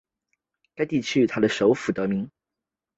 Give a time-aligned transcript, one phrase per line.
[0.73, 2.31] 该地区以它的首府汉诺威而得名。